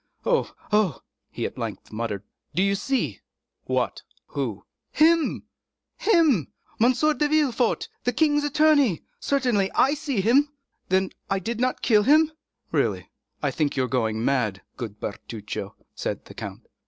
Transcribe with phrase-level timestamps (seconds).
[0.25, 2.23] "Oh, oh!" he at length muttered,
[2.55, 3.19] "do you see?"
[3.65, 4.01] "What?
[4.29, 5.43] Who?" "Him!"
[5.97, 6.93] "Him!—M.
[6.93, 9.03] de Villefort, the king's attorney?
[9.19, 10.49] Certainly I see him."
[10.89, 12.31] "Then I did not kill him?"
[12.71, 13.11] "Really,
[13.43, 16.65] I think you are going mad, good Bertuccio," said the count.